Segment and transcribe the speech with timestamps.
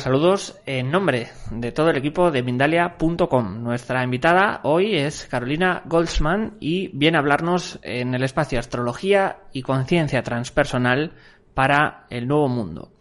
[0.00, 3.62] Saludos en nombre de todo el equipo de Mindalia.com.
[3.62, 9.60] Nuestra invitada hoy es Carolina Goldsman y viene a hablarnos en el espacio Astrología y
[9.60, 11.12] Conciencia Transpersonal
[11.52, 12.92] para el Nuevo Mundo.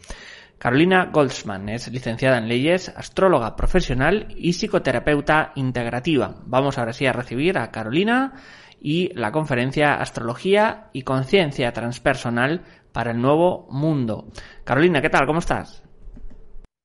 [0.58, 6.36] Carolina Goldsman es licenciada en leyes, astróloga profesional y psicoterapeuta integrativa.
[6.48, 8.34] Vamos ahora sí a recibir a Carolina
[8.82, 14.28] y la conferencia Astrología y Conciencia Transpersonal para el Nuevo Mundo.
[14.66, 15.26] Carolina, ¿qué tal?
[15.26, 15.89] ¿Cómo estás?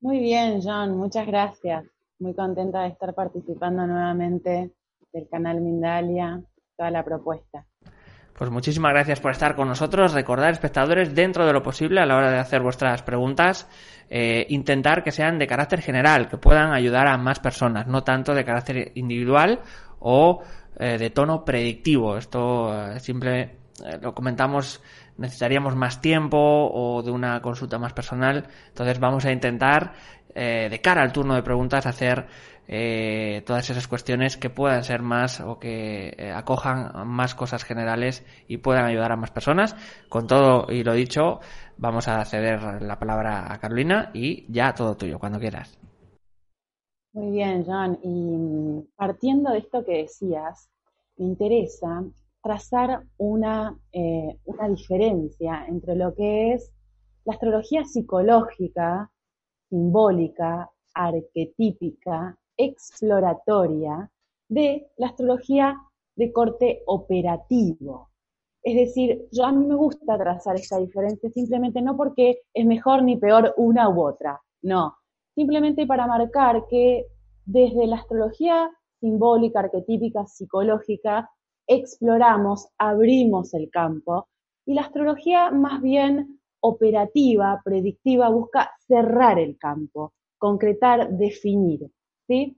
[0.05, 1.83] Muy bien, John, muchas gracias.
[2.19, 4.71] Muy contenta de estar participando nuevamente
[5.11, 6.43] del canal Mindalia,
[6.77, 7.65] toda la propuesta.
[8.37, 10.13] Pues muchísimas gracias por estar con nosotros.
[10.13, 13.67] Recordar, espectadores, dentro de lo posible a la hora de hacer vuestras preguntas,
[14.11, 18.35] eh, intentar que sean de carácter general, que puedan ayudar a más personas, no tanto
[18.35, 19.61] de carácter individual
[20.01, 20.43] o
[20.79, 22.19] eh, de tono predictivo.
[22.19, 23.57] Esto eh, siempre
[24.03, 24.83] lo comentamos
[25.17, 28.49] necesitaríamos más tiempo o de una consulta más personal.
[28.69, 29.93] Entonces vamos a intentar,
[30.35, 32.27] eh, de cara al turno de preguntas, hacer
[32.67, 38.25] eh, todas esas cuestiones que puedan ser más o que eh, acojan más cosas generales
[38.49, 39.77] y puedan ayudar a más personas.
[40.09, 41.41] Con todo y lo dicho,
[41.77, 45.79] vamos a ceder la palabra a Carolina y ya todo tuyo, cuando quieras.
[47.13, 47.99] Muy bien, John.
[48.03, 50.69] Y partiendo de esto que decías,
[51.17, 52.03] me interesa
[52.45, 56.71] trazar una, eh, una diferencia entre lo que es
[57.25, 59.11] la astrología psicológica,
[59.71, 64.11] simbólica, arquetípica, exploratoria,
[64.47, 65.81] de la astrología
[66.17, 68.11] de corte operativo.
[68.63, 73.03] Es decir, yo a mí me gusta trazar esta diferencia simplemente no porque es mejor
[73.03, 74.95] ni peor una u otra, no,
[75.35, 77.07] simplemente para marcar que
[77.47, 81.31] desde la astrología simbólica, arquetípica, psicológica,
[81.67, 84.29] exploramos, abrimos el campo
[84.67, 91.91] y la astrología más bien operativa, predictiva, busca cerrar el campo, concretar, definir.
[92.27, 92.57] ¿sí?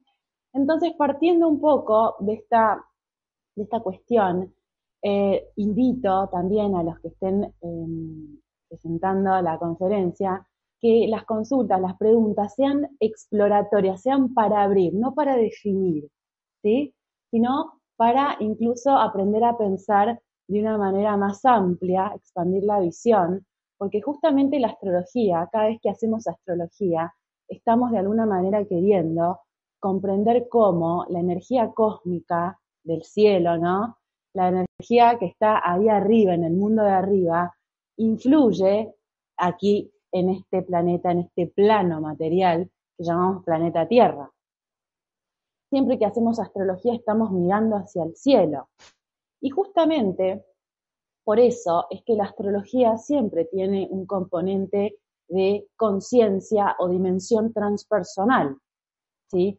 [0.52, 2.84] Entonces, partiendo un poco de esta,
[3.56, 4.54] de esta cuestión,
[5.02, 10.46] eh, invito también a los que estén em, presentando la conferencia
[10.80, 16.08] que las consultas, las preguntas sean exploratorias, sean para abrir, no para definir,
[16.62, 16.94] ¿sí?
[17.30, 23.44] sino para incluso aprender a pensar de una manera más amplia, expandir la visión,
[23.78, 27.12] porque justamente la astrología, cada vez que hacemos astrología,
[27.48, 29.40] estamos de alguna manera queriendo
[29.80, 33.98] comprender cómo la energía cósmica del cielo, ¿no?
[34.34, 37.54] La energía que está ahí arriba, en el mundo de arriba,
[37.96, 38.94] influye
[39.36, 44.30] aquí en este planeta, en este plano material que llamamos planeta Tierra
[45.70, 48.68] siempre que hacemos astrología estamos mirando hacia el cielo.
[49.40, 50.44] Y justamente
[51.24, 54.96] por eso es que la astrología siempre tiene un componente
[55.28, 58.56] de conciencia o dimensión transpersonal.
[59.28, 59.58] ¿sí?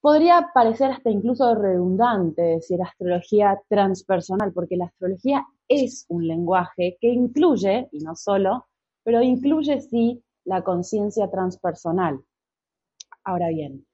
[0.00, 7.08] Podría parecer hasta incluso redundante decir astrología transpersonal, porque la astrología es un lenguaje que
[7.08, 8.66] incluye, y no solo,
[9.04, 12.24] pero incluye sí la conciencia transpersonal.
[13.24, 13.86] Ahora bien,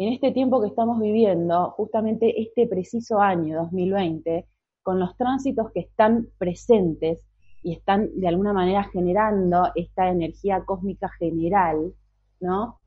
[0.00, 4.48] en este tiempo que estamos viviendo, justamente este preciso año 2020,
[4.82, 7.18] con los tránsitos que están presentes
[7.62, 11.92] y están de alguna manera generando esta energía cósmica general,
[12.40, 12.80] ¿no?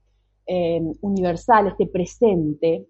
[0.48, 2.88] Eh, universal, este presente,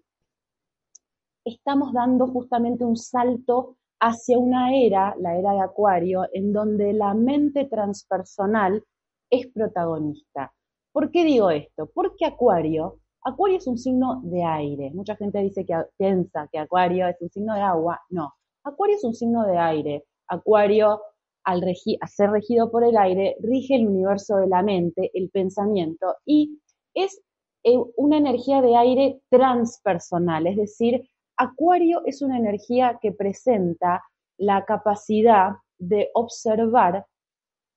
[1.44, 7.12] estamos dando justamente un salto hacia una era, la era de Acuario, en donde la
[7.12, 8.82] mente transpersonal
[9.28, 10.54] es protagonista.
[10.92, 11.90] ¿Por qué digo esto?
[11.92, 14.90] Porque Acuario Acuario es un signo de aire.
[14.92, 18.00] Mucha gente dice que piensa que Acuario es un signo de agua.
[18.10, 18.34] No,
[18.64, 20.04] Acuario es un signo de aire.
[20.28, 21.00] Acuario,
[21.44, 21.62] al,
[22.06, 26.60] ser regido por el aire, rige el universo de la mente, el pensamiento, y
[26.94, 27.20] es
[27.64, 34.02] eh, una energía de aire transpersonal, es decir, Acuario es una energía que presenta
[34.38, 37.06] la capacidad de observar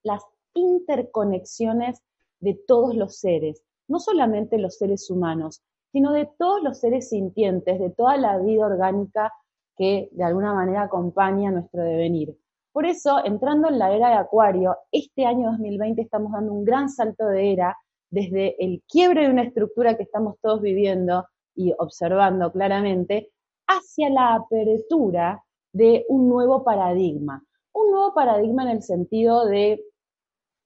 [0.04, 0.24] las
[0.54, 2.02] interconexiones
[2.40, 5.62] de todos los seres, no solamente los seres humanos,
[5.92, 9.34] sino de todos los seres sintientes, de toda la vida orgánica
[9.78, 12.38] que de alguna manera acompaña nuestro devenir.
[12.72, 16.90] Por eso, entrando en la era de Acuario, este año 2020 estamos dando un gran
[16.90, 17.76] salto de era
[18.10, 21.26] desde el quiebre de una estructura que estamos todos viviendo
[21.56, 23.32] y observando claramente,
[23.68, 25.44] hacia la apertura
[25.74, 27.44] de un nuevo paradigma.
[27.74, 29.84] Un nuevo paradigma en el sentido de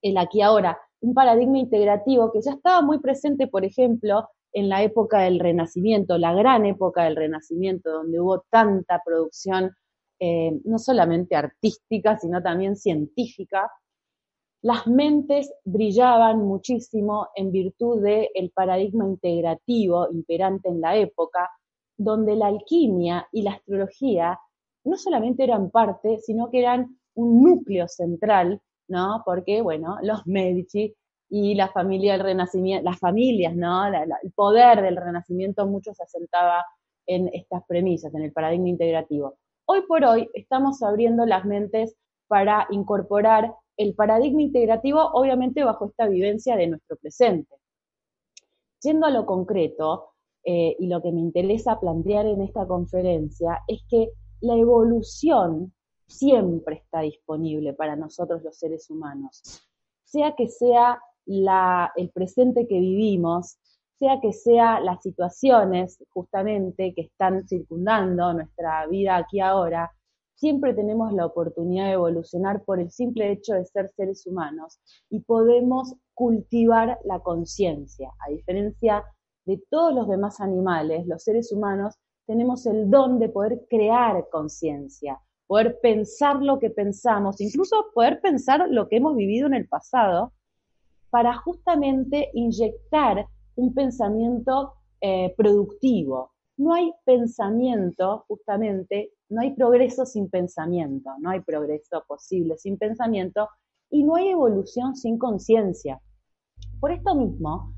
[0.01, 4.83] el aquí ahora, un paradigma integrativo que ya estaba muy presente, por ejemplo, en la
[4.83, 9.71] época del Renacimiento, la gran época del Renacimiento, donde hubo tanta producción,
[10.19, 13.71] eh, no solamente artística, sino también científica,
[14.63, 21.49] las mentes brillaban muchísimo en virtud del paradigma integrativo imperante en la época,
[21.97, 24.39] donde la alquimia y la astrología
[24.83, 28.61] no solamente eran parte, sino que eran un núcleo central,
[28.91, 29.23] ¿no?
[29.25, 30.93] Porque, bueno, los Medici
[31.29, 33.87] y la familia del Renacimiento, las familias, ¿no?
[33.87, 36.65] el poder del Renacimiento mucho se asentaba
[37.07, 39.37] en estas premisas, en el paradigma integrativo.
[39.65, 41.95] Hoy por hoy estamos abriendo las mentes
[42.27, 47.55] para incorporar el paradigma integrativo, obviamente bajo esta vivencia de nuestro presente.
[48.83, 50.11] Yendo a lo concreto,
[50.43, 54.09] eh, y lo que me interesa plantear en esta conferencia es que
[54.41, 55.71] la evolución
[56.11, 59.41] siempre está disponible para nosotros los seres humanos,
[60.03, 63.57] sea que sea el presente que vivimos,
[63.97, 69.91] sea que sea las situaciones justamente que están circundando nuestra vida aquí ahora,
[70.33, 74.79] siempre tenemos la oportunidad de evolucionar por el simple hecho de ser seres humanos
[75.09, 78.09] y podemos cultivar la conciencia.
[78.25, 79.05] A diferencia
[79.45, 85.21] de todos los demás animales, los seres humanos tenemos el don de poder crear conciencia,
[85.51, 90.31] poder pensar lo que pensamos, incluso poder pensar lo que hemos vivido en el pasado
[91.09, 96.31] para justamente inyectar un pensamiento eh, productivo.
[96.55, 103.49] No hay pensamiento, justamente, no hay progreso sin pensamiento, no hay progreso posible sin pensamiento
[103.89, 105.99] y no hay evolución sin conciencia.
[106.79, 107.73] Por esto mismo,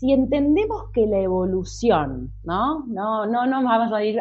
[0.00, 2.86] si entendemos que la evolución, ¿no?
[2.86, 4.18] No, no nos vamos a ir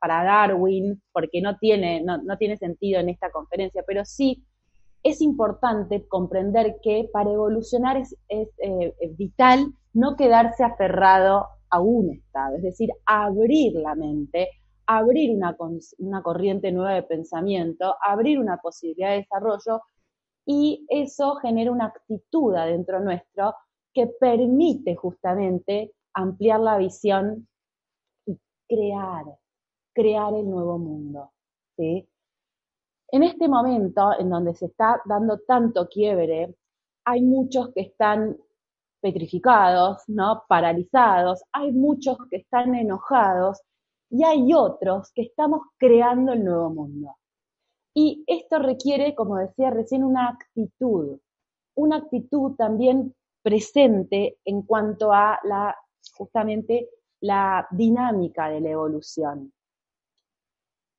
[0.00, 4.42] para Darwin, porque no tiene, no, tiene sentido en esta conferencia, pero sí
[5.02, 12.56] es importante comprender que para evolucionar es, eh, vital no quedarse aferrado a un estado,
[12.56, 14.48] es decir, abrir la mente,
[14.86, 15.54] abrir una,
[15.98, 19.82] una corriente nueva de pensamiento, abrir una posibilidad de desarrollo
[20.46, 23.54] y eso genera una actitud adentro nuestro
[23.92, 27.48] que permite justamente ampliar la visión
[28.26, 28.38] y
[28.68, 29.24] crear,
[29.94, 31.32] crear el nuevo mundo.
[31.76, 32.08] ¿sí?
[33.08, 36.54] En este momento en donde se está dando tanto quiebre,
[37.04, 38.36] hay muchos que están
[39.00, 40.44] petrificados, ¿no?
[40.48, 43.62] paralizados, hay muchos que están enojados
[44.10, 47.16] y hay otros que estamos creando el nuevo mundo.
[47.94, 51.18] Y esto requiere, como decía recién, una actitud,
[51.74, 55.76] una actitud también presente en cuanto a la,
[56.14, 56.88] justamente
[57.20, 59.52] la dinámica de la evolución.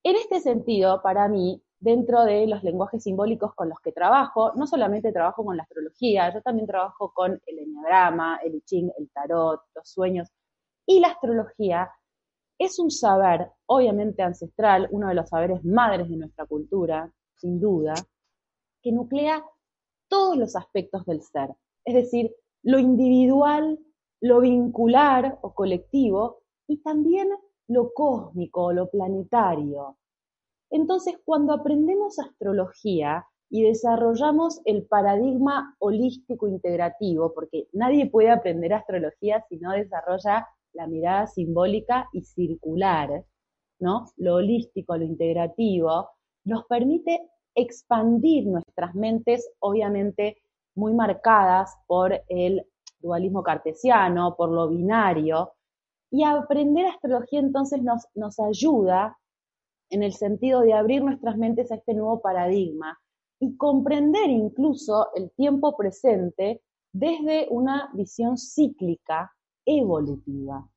[0.03, 4.67] En este sentido, para mí, dentro de los lenguajes simbólicos con los que trabajo, no
[4.67, 9.09] solamente trabajo con la astrología, yo también trabajo con el enneagrama, el I Ching, el
[9.11, 10.29] tarot, los sueños
[10.85, 11.91] y la astrología
[12.57, 17.95] es un saber, obviamente ancestral, uno de los saberes madres de nuestra cultura, sin duda,
[18.83, 19.43] que nuclea
[20.07, 21.49] todos los aspectos del ser,
[21.85, 23.79] es decir, lo individual,
[24.21, 27.29] lo vincular o colectivo y también
[27.67, 29.97] lo cósmico, o lo planetario,
[30.71, 39.45] entonces, cuando aprendemos astrología y desarrollamos el paradigma holístico integrativo, porque nadie puede aprender astrología
[39.49, 43.25] si no desarrolla la mirada simbólica y circular,
[43.79, 44.05] ¿no?
[44.15, 46.07] Lo holístico, lo integrativo,
[46.45, 47.19] nos permite
[47.53, 50.37] expandir nuestras mentes, obviamente
[50.75, 52.65] muy marcadas por el
[52.99, 55.53] dualismo cartesiano, por lo binario,
[56.11, 59.17] y aprender astrología entonces nos, nos ayuda
[59.89, 62.99] en el sentido de abrir nuestras mentes a este nuevo paradigma
[63.39, 66.61] y comprender incluso el tiempo presente
[66.93, 69.31] desde una visión cíclica,
[69.65, 70.67] evolutiva.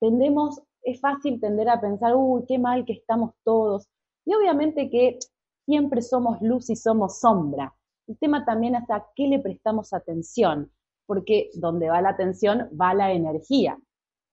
[0.00, 3.88] Tendemos, es fácil tender a pensar, uy, qué mal que estamos todos.
[4.24, 5.18] Y obviamente que
[5.66, 7.74] siempre somos luz y somos sombra.
[8.10, 10.72] El tema también es a qué le prestamos atención,
[11.06, 13.78] porque donde va la atención va la energía.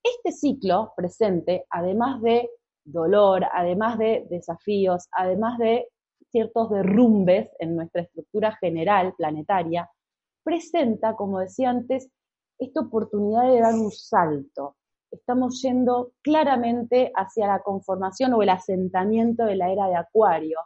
[0.04, 2.50] Este ciclo presente, además de
[2.84, 5.90] dolor, además de desafíos, además de
[6.32, 9.88] ciertos derrumbes en nuestra estructura general planetaria,
[10.44, 12.10] presenta, como decía antes,
[12.58, 14.76] esta oportunidad de dar un salto.
[15.12, 20.58] Estamos yendo claramente hacia la conformación o el asentamiento de la era de Acuario.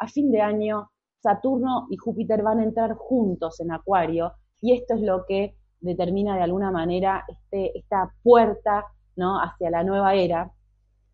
[0.00, 4.94] A fin de año, Saturno y Júpiter van a entrar juntos en Acuario y esto
[4.94, 8.84] es lo que determina de alguna manera este, esta puerta
[9.16, 9.40] ¿no?
[9.40, 10.52] hacia la nueva era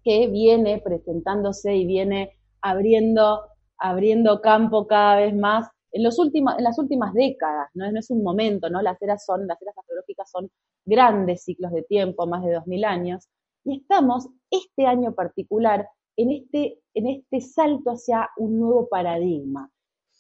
[0.02, 3.40] que viene presentándose y viene abriendo,
[3.78, 7.86] abriendo campo cada vez más en, los últimos, en las últimas décadas, ¿no?
[7.86, 8.82] es un momento, ¿no?
[8.82, 10.50] Las eras son, las eras astrológicas son
[10.84, 13.28] grandes ciclos de tiempo, más de 2000 años,
[13.64, 19.70] y estamos este año particular en este, en este salto hacia un nuevo paradigma.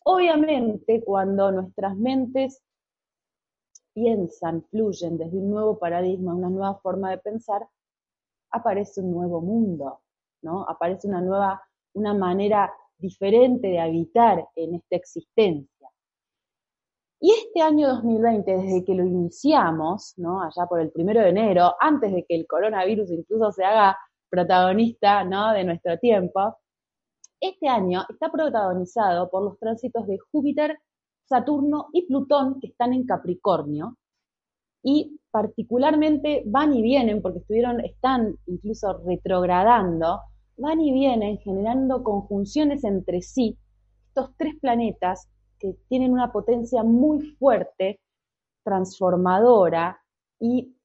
[0.06, 2.62] Obviamente, cuando nuestras mentes
[3.94, 7.66] piensan, fluyen desde un nuevo paradigma, una nueva forma de pensar,
[8.50, 10.00] aparece un nuevo mundo,
[10.42, 10.64] ¿no?
[10.68, 11.62] Aparece una nueva,
[11.94, 15.88] una manera diferente de habitar en esta existencia.
[17.20, 20.42] Y este año 2020, desde que lo iniciamos, ¿no?
[20.42, 23.96] allá por el primero de enero, antes de que el coronavirus incluso se haga
[24.28, 25.52] protagonista ¿no?
[25.52, 26.58] de nuestro tiempo,
[27.48, 30.78] este año está protagonizado por los tránsitos de Júpiter,
[31.26, 33.96] Saturno y Plutón que están en Capricornio,
[34.82, 40.20] y particularmente van y vienen, porque estuvieron, están incluso retrogradando,
[40.56, 43.58] van y vienen generando conjunciones entre sí,
[44.08, 48.00] estos tres planetas que tienen una potencia muy fuerte,
[48.62, 49.98] transformadora,
[50.38, 50.76] y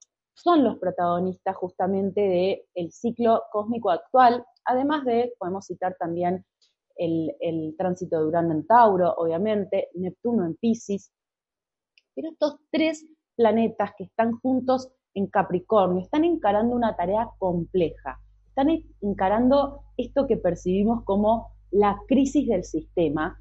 [0.41, 6.45] son los protagonistas justamente del el ciclo cósmico actual, además de, podemos citar también
[6.95, 11.11] el, el tránsito de Urano en Tauro, obviamente, Neptuno en Pisces,
[12.15, 13.05] pero estos tres
[13.35, 18.19] planetas que están juntos en Capricornio están encarando una tarea compleja
[18.59, 23.39] están encarando esto que percibimos como la crisis del sistema,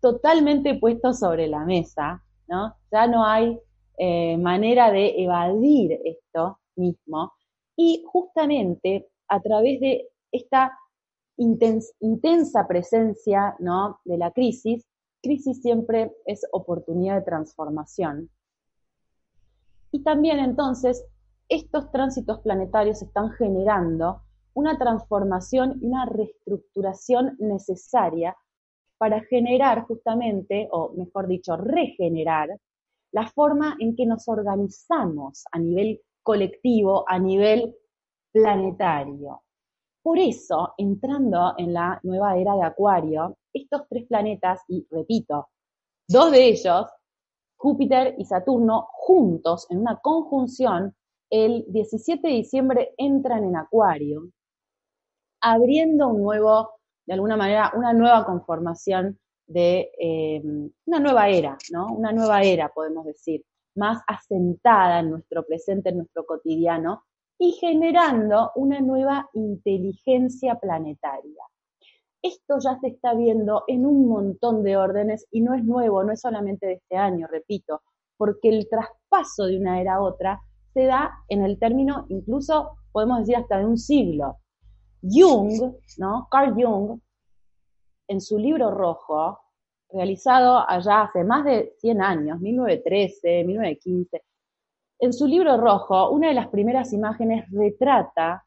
[0.00, 2.74] totalmente puesto sobre la mesa, ¿no?
[2.92, 3.58] Ya no hay
[3.98, 7.32] eh, manera de evadir esto mismo.
[7.76, 10.76] Y justamente a través de esta
[11.36, 14.00] intensa presencia ¿no?
[14.04, 14.86] de la crisis,
[15.22, 18.30] crisis siempre es oportunidad de transformación.
[19.90, 21.04] Y también entonces
[21.48, 24.22] estos tránsitos planetarios están generando
[24.54, 28.36] una transformación y una reestructuración necesaria
[28.98, 32.48] para generar justamente, o mejor dicho, regenerar
[33.12, 37.74] la forma en que nos organizamos a nivel colectivo, a nivel
[38.32, 39.42] planetario.
[40.02, 45.48] Por eso, entrando en la nueva era de Acuario, estos tres planetas, y repito,
[46.08, 46.86] dos de ellos,
[47.56, 50.96] Júpiter y Saturno, juntos en una conjunción,
[51.30, 54.28] el 17 de diciembre entran en Acuario
[55.42, 61.86] abriendo un nuevo, de alguna manera, una nueva conformación de em, una nueva era, ¿no?
[61.88, 63.44] Una nueva era, podemos decir,
[63.74, 67.04] más asentada en nuestro presente, en nuestro cotidiano,
[67.38, 71.42] y generando una nueva inteligencia planetaria.
[72.22, 76.12] Esto ya se está viendo en un montón de órdenes y no es nuevo, no
[76.12, 77.82] es solamente de este año, repito,
[78.16, 80.40] porque el traspaso de una era a otra
[80.72, 84.38] se da en el término incluso, podemos decir, hasta de un siglo.
[85.02, 86.28] Jung, ¿no?
[86.30, 87.00] Carl Jung,
[88.12, 89.40] en su libro rojo,
[89.90, 94.22] realizado allá hace más de 100 años, 1913, 1915,
[95.00, 98.44] en su libro rojo, una de las primeras imágenes retrata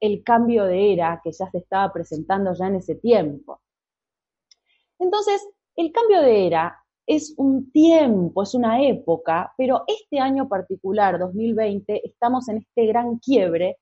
[0.00, 3.60] el cambio de era que ya se estaba presentando ya en ese tiempo.
[4.98, 11.18] Entonces, el cambio de era es un tiempo, es una época, pero este año particular,
[11.18, 13.78] 2020, estamos en este gran quiebre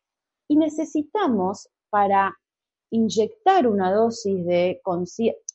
[0.49, 2.37] y necesitamos para
[2.95, 4.81] inyectar una dosis de,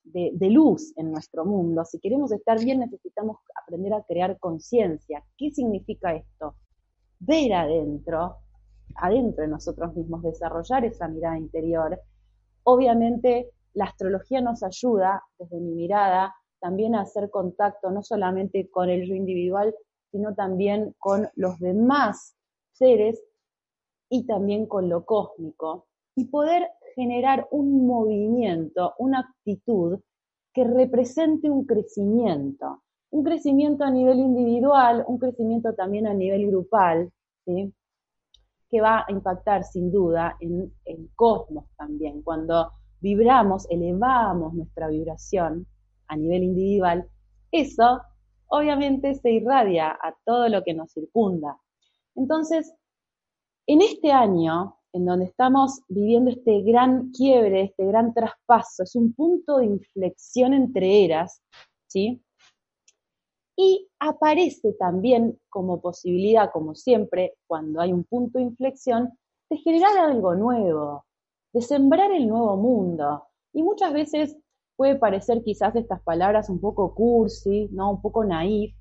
[0.04, 1.86] de, luz en nuestro mundo.
[1.86, 5.24] Si queremos estar bien, necesitamos aprender a crear conciencia.
[5.38, 6.56] ¿Qué significa esto?
[7.20, 8.40] Ver adentro,
[8.96, 12.02] adentro de nosotros mismos, desarrollar esa mirada interior.
[12.64, 18.90] Obviamente, la astrología nos ayuda, desde mi mirada, también a hacer contacto no solamente con
[18.90, 19.74] el yo individual,
[20.12, 22.36] sino también con los demás
[22.74, 23.24] seres
[24.10, 25.86] y también con lo cósmico
[26.20, 26.68] y poder
[27.00, 30.00] generar un movimiento, una actitud
[30.54, 37.10] que represente un crecimiento, un crecimiento a nivel individual, un crecimiento también a nivel grupal,
[37.46, 42.22] que va a impactar sin duda en el cosmos también.
[42.22, 45.66] Cuando vibramos, elevamos nuestra vibración
[46.08, 47.08] a nivel individual,
[47.50, 48.02] eso
[48.48, 51.58] obviamente se irradia a todo lo que nos circunda.
[52.16, 52.74] Entonces,
[53.68, 59.14] en este año en donde estamos viviendo este gran quiebre, este gran traspaso, es un
[59.14, 61.42] punto de inflexión entre eras,
[61.88, 62.22] ¿sí?
[63.56, 69.12] Y aparece también como posibilidad, como siempre, cuando hay un punto de inflexión,
[69.50, 71.06] de generar algo nuevo,
[71.54, 73.26] de sembrar el nuevo mundo.
[73.54, 74.38] Y muchas veces
[74.76, 77.92] puede parecer quizás estas palabras un poco cursi, ¿no?
[77.92, 78.74] un poco naif,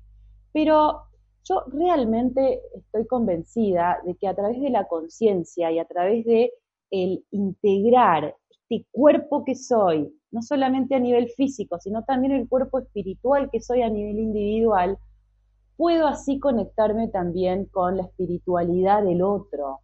[0.53, 1.08] pero
[1.43, 6.51] yo realmente estoy convencida de que a través de la conciencia y a través de
[6.91, 12.79] el integrar este cuerpo que soy, no solamente a nivel físico, sino también el cuerpo
[12.79, 14.97] espiritual que soy a nivel individual,
[15.75, 19.79] puedo así conectarme también con la espiritualidad del otro,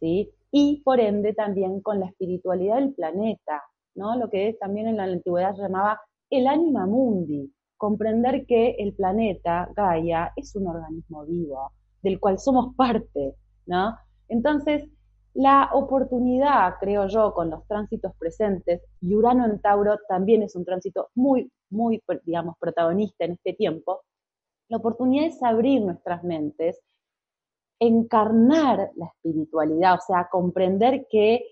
[0.00, 0.30] ¿sí?
[0.50, 3.62] Y por ende también con la espiritualidad del planeta,
[3.94, 4.16] ¿no?
[4.16, 6.00] Lo que también en la antigüedad se llamaba
[6.30, 12.74] el anima mundi, comprender que el planeta, Gaia, es un organismo vivo, del cual somos
[12.74, 13.34] parte,
[13.66, 13.96] ¿no?
[14.28, 14.84] Entonces,
[15.34, 20.64] la oportunidad, creo yo, con los tránsitos presentes, y Urano en Tauro también es un
[20.64, 24.02] tránsito muy, muy, digamos, protagonista en este tiempo,
[24.68, 26.80] la oportunidad es abrir nuestras mentes,
[27.80, 31.44] encarnar la espiritualidad, o sea, comprender que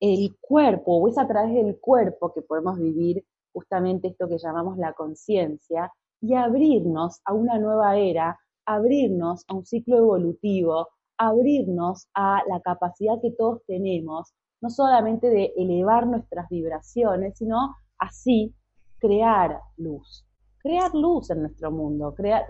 [0.00, 3.24] el cuerpo, o es a través del cuerpo que podemos vivir
[3.56, 9.64] justamente esto que llamamos la conciencia, y abrirnos a una nueva era, abrirnos a un
[9.64, 17.38] ciclo evolutivo, abrirnos a la capacidad que todos tenemos, no solamente de elevar nuestras vibraciones,
[17.38, 18.54] sino así
[18.98, 20.26] crear luz,
[20.58, 22.44] crear luz en nuestro mundo, crear,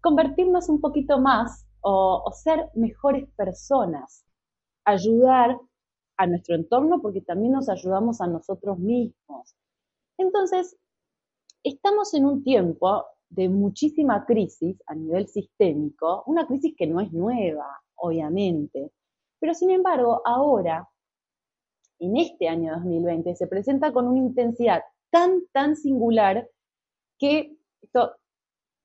[0.00, 4.24] convertirnos un poquito más o, o ser mejores personas,
[4.84, 5.56] ayudar
[6.16, 9.54] a nuestro entorno porque también nos ayudamos a nosotros mismos.
[10.18, 10.76] Entonces,
[11.62, 17.12] estamos en un tiempo de muchísima crisis a nivel sistémico, una crisis que no es
[17.12, 18.92] nueva, obviamente,
[19.38, 20.88] pero sin embargo, ahora,
[21.98, 26.48] en este año 2020, se presenta con una intensidad tan, tan singular
[27.18, 28.12] que esto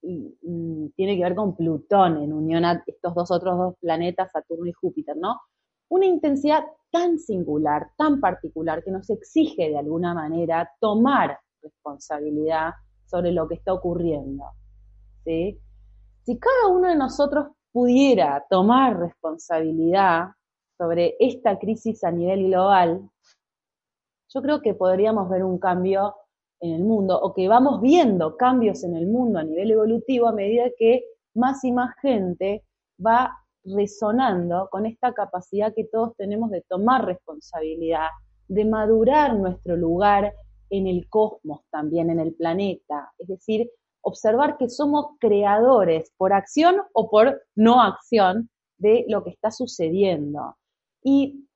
[0.02, 4.32] mm, mm, tiene que ver con Plutón en unión a estos dos otros dos planetas,
[4.32, 5.40] Saturno y Júpiter, ¿no?
[5.92, 12.70] Una intensidad tan singular, tan particular, que nos exige de alguna manera tomar responsabilidad
[13.04, 14.42] sobre lo que está ocurriendo.
[15.22, 15.60] ¿sí?
[16.22, 20.28] Si cada uno de nosotros pudiera tomar responsabilidad
[20.78, 23.10] sobre esta crisis a nivel global,
[24.30, 26.14] yo creo que podríamos ver un cambio
[26.60, 30.32] en el mundo o que vamos viendo cambios en el mundo a nivel evolutivo a
[30.32, 32.64] medida que más y más gente
[33.04, 38.08] va resonando con esta capacidad que todos tenemos de tomar responsabilidad,
[38.48, 40.32] de madurar nuestro lugar
[40.70, 43.12] en el cosmos también, en el planeta.
[43.18, 43.70] Es decir,
[44.02, 50.56] observar que somos creadores por acción o por no acción de lo que está sucediendo.
[51.04, 51.46] Y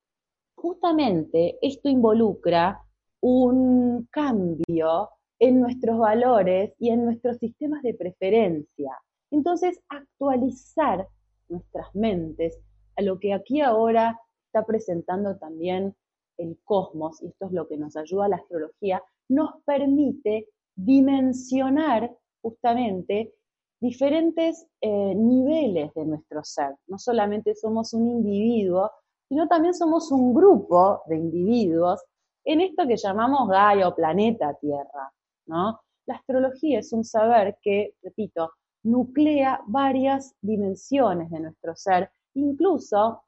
[0.55, 2.81] justamente esto involucra
[3.21, 8.97] un cambio en nuestros valores y en nuestros sistemas de preferencia.
[9.29, 11.07] Entonces, actualizar
[11.49, 12.59] nuestras mentes
[12.95, 15.95] a lo que aquí ahora está presentando también
[16.37, 23.33] el cosmos, y esto es lo que nos ayuda la astrología, nos permite dimensionar justamente
[23.79, 26.75] diferentes eh, niveles de nuestro ser.
[26.87, 28.91] No solamente somos un individuo,
[29.27, 32.01] sino también somos un grupo de individuos
[32.45, 35.11] en esto que llamamos Gaia o planeta Tierra.
[35.47, 35.79] ¿no?
[36.05, 38.51] La astrología es un saber que, repito,
[38.87, 43.23] nuclea varias dimensiones de nuestro ser, incluso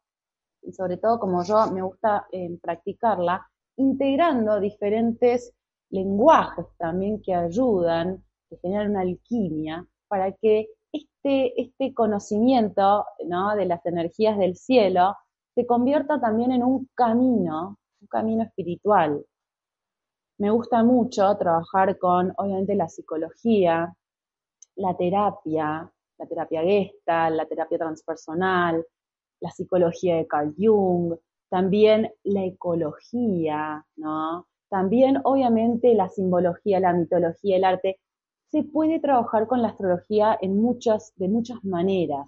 [0.72, 5.54] sobre todo como yo me gusta eh, practicarla, integrando diferentes
[5.89, 13.56] lenguajes también que ayudan, que generan una alquimia, para que este, este conocimiento ¿no?
[13.56, 15.15] de las energías del cielo
[15.56, 19.26] se convierta también en un camino, un camino espiritual.
[20.38, 23.93] Me gusta mucho trabajar con, obviamente, la psicología,
[24.80, 28.86] la terapia, la terapia gesta, la terapia transpersonal,
[29.42, 31.15] la psicología de Carl Jung,
[31.50, 34.48] también la ecología, ¿no?
[34.70, 38.00] También, obviamente, la simbología, la mitología, el arte.
[38.52, 42.28] Se puede trabajar con la astrología en muchas, de muchas maneras.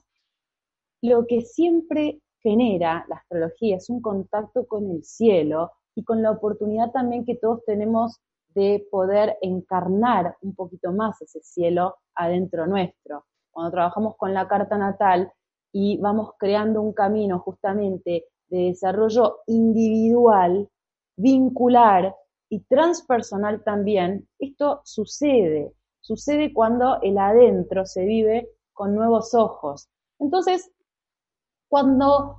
[1.01, 6.31] Lo que siempre genera la astrología es un contacto con el cielo y con la
[6.31, 8.19] oportunidad también que todos tenemos
[8.55, 13.25] de poder encarnar un poquito más ese cielo adentro nuestro.
[13.51, 15.31] Cuando trabajamos con la carta natal,
[15.71, 20.69] y vamos creando un camino justamente de desarrollo individual,
[21.15, 22.15] vincular
[22.49, 29.89] y transpersonal también, esto sucede, sucede cuando el adentro se vive con nuevos ojos.
[30.19, 30.69] Entonces,
[31.69, 32.37] cuando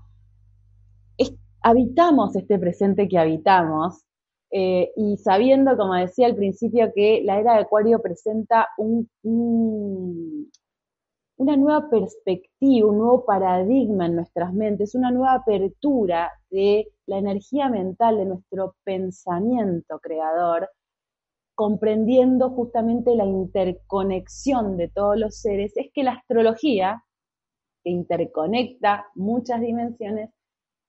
[1.62, 4.04] habitamos este presente que habitamos
[4.54, 9.08] eh, y sabiendo, como decía al principio, que la era de Acuario presenta un,
[11.38, 17.70] una nueva perspectiva, un nuevo paradigma en nuestras mentes, una nueva apertura de la energía
[17.70, 20.68] mental, de nuestro pensamiento creador,
[21.54, 27.02] comprendiendo justamente la interconexión de todos los seres, es que la astrología,
[27.82, 30.30] que interconecta muchas dimensiones,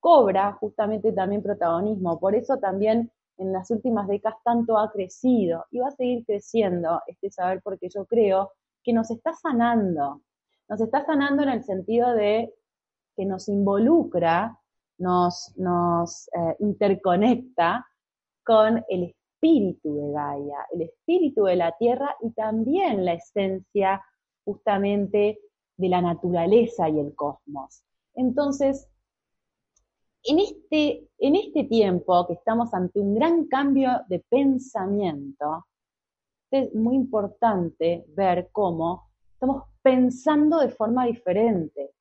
[0.01, 2.19] cobra justamente también protagonismo.
[2.19, 7.01] Por eso también en las últimas décadas tanto ha crecido y va a seguir creciendo
[7.07, 8.51] este saber porque yo creo
[8.83, 10.21] que nos está sanando.
[10.69, 12.53] Nos está sanando en el sentido de
[13.15, 14.57] que nos involucra,
[14.97, 17.85] nos, eh, interconecta
[18.43, 24.01] con el espíritu de Gaia, el espíritu de la tierra y también la esencia
[24.45, 25.39] justamente
[25.77, 27.83] de la naturaleza y el cosmos.
[28.15, 28.87] Entonces,
[30.23, 35.65] en este, en este tiempo que estamos ante un gran cambio de pensamiento,
[36.51, 41.91] es muy importante ver cómo estamos pensando de forma diferente.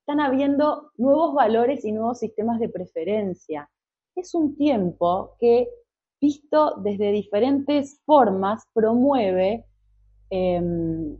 [0.00, 3.68] Están habiendo nuevos valores y nuevos sistemas de preferencia.
[4.14, 5.68] Es un tiempo que
[6.20, 9.66] visto desde diferentes formas, promueve
[10.30, 11.16] em,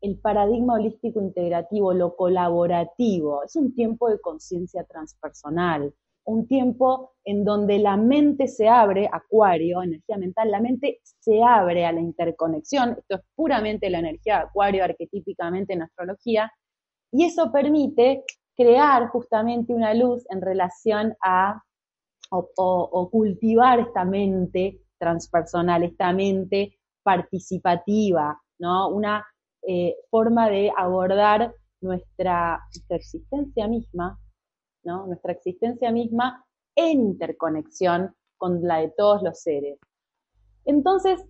[0.00, 3.42] el paradigma holístico integrativo, lo colaborativo.
[3.44, 9.82] Es un tiempo de conciencia transpersonal, un tiempo en donde la mente se abre, acuario,
[9.82, 12.96] energía mental, la mente se abre a la interconexión.
[12.98, 16.52] Esto es puramente la energía de acuario, arquetípicamente en astrología,
[17.10, 18.24] y eso permite
[18.56, 21.62] crear justamente una luz en relación a
[22.30, 28.88] o, cultivar esta mente transpersonal, esta mente participativa, ¿no?
[28.88, 29.24] Una
[29.70, 31.52] eh, forma de abordar
[31.82, 34.18] nuestra, existencia misma,
[34.82, 35.06] ¿no?
[35.06, 36.42] Nuestra existencia misma
[36.74, 39.78] en interconexión con la de todos los seres.
[40.64, 41.22] Entonces,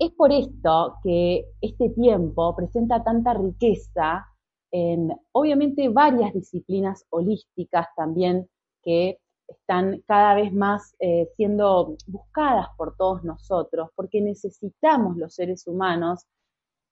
[0.00, 4.26] es por esto que este tiempo presenta tanta riqueza
[4.72, 8.48] en, obviamente, varias disciplinas holísticas también
[8.82, 15.68] que están cada vez más eh, siendo buscadas por todos nosotros, porque necesitamos los seres
[15.68, 16.26] humanos,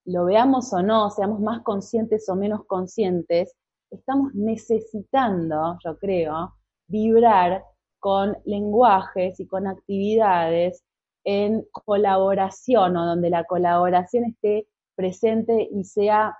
[0.08, 3.54] lo veamos o no, seamos más conscientes o menos conscientes,
[3.90, 6.54] estamos necesitando, yo creo,
[6.86, 7.62] vibrar
[7.98, 10.82] con lenguajes y con actividades
[11.24, 16.34] en colaboración o donde la colaboración esté presente y sea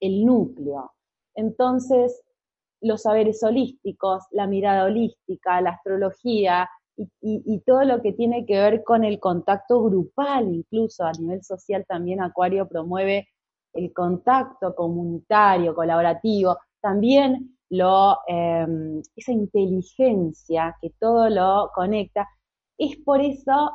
[0.00, 0.92] el núcleo.
[1.34, 2.22] Entonces,
[2.82, 8.84] los saberes holísticos, la mirada holística, la astrología y, todo lo que tiene que ver
[8.84, 13.28] con el contacto grupal, incluso a nivel social también Acuario promueve
[13.72, 17.56] el contacto comunitario, colaborativo, también
[18.28, 22.28] em, esa inteligencia que todo lo conecta.
[22.78, 23.72] Es por eso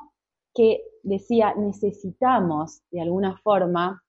[0.53, 4.01] que decía, necesitamos de alguna forma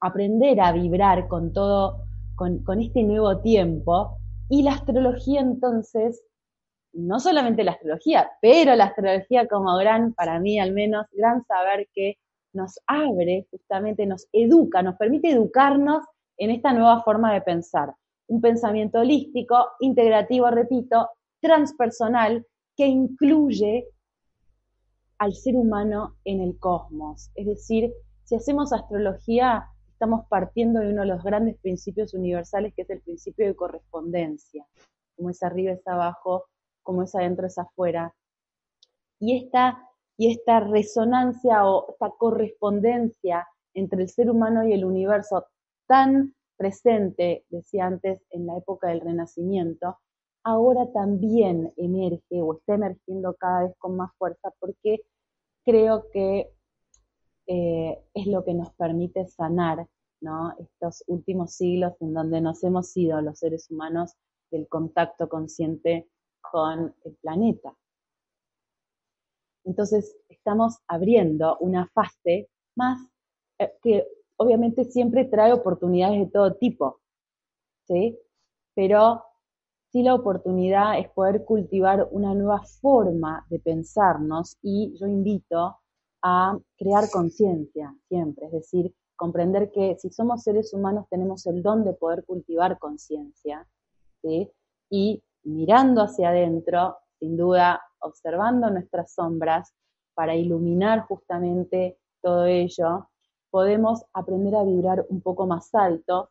[0.00, 1.98] aprender a vibrar con todo,
[2.36, 6.22] con este nuevo tiempo y la astrología entonces,
[6.96, 11.88] no solamente la astrología, pero la astrología como gran, para mí al menos, gran saber
[11.94, 12.14] que
[12.52, 16.04] nos abre, justamente nos educa, nos permite educarnos
[16.38, 17.94] en esta nueva forma de pensar.
[18.28, 23.88] Un pensamiento holístico, integrativo, repito, transpersonal, que incluye
[25.18, 27.30] al ser humano en el cosmos.
[27.34, 27.92] Es decir,
[28.24, 33.00] si hacemos astrología, estamos partiendo de uno de los grandes principios universales, que es el
[33.02, 34.66] principio de correspondencia.
[35.14, 36.46] Como es arriba es abajo,
[36.86, 38.14] como es adentro es afuera.
[39.20, 45.46] Y esta, y esta resonancia o esta correspondencia entre el ser humano y el universo
[45.86, 49.98] tan presente, decía antes, en la época del Renacimiento,
[50.42, 55.00] ahora también emerge o está emergiendo cada vez con más fuerza porque
[55.64, 56.50] creo que
[57.48, 59.86] eh, es lo que nos permite sanar
[60.20, 60.54] ¿no?
[60.58, 64.14] estos últimos siglos en donde nos hemos ido los seres humanos
[64.50, 66.08] del contacto consciente
[66.50, 67.74] con el planeta.
[69.64, 73.00] Entonces estamos abriendo una fase más
[73.58, 74.06] eh, que
[74.36, 77.00] obviamente siempre trae oportunidades de todo tipo,
[77.86, 78.18] ¿sí?
[78.74, 79.24] Pero
[79.90, 85.78] sí la oportunidad es poder cultivar una nueva forma de pensarnos y yo invito
[86.22, 91.84] a crear conciencia siempre, es decir, comprender que si somos seres humanos tenemos el don
[91.84, 93.66] de poder cultivar conciencia,
[94.90, 99.72] y mirando hacia adentro, sin duda, observando nuestras sombras
[100.14, 103.08] para iluminar justamente todo ello,
[103.50, 106.30] podemos aprender a vibrar un poco más alto,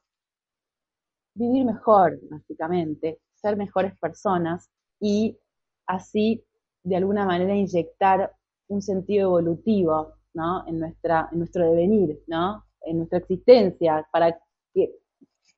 [1.34, 5.38] vivir mejor, básicamente, ser mejores personas y
[5.88, 6.44] así
[6.84, 8.32] de alguna manera inyectar
[8.68, 10.14] un sentido evolutivo
[10.68, 12.22] en, nuestra, en nuestro devenir,
[12.82, 14.38] en nuestra existencia, para
[14.74, 14.94] que,